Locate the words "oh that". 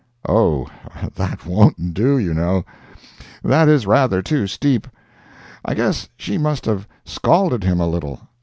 0.27-1.45